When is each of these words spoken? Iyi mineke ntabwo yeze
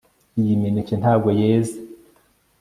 Iyi 0.39 0.53
mineke 0.61 0.93
ntabwo 1.01 1.29
yeze 1.39 1.77